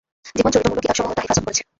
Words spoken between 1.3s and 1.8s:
করেছে।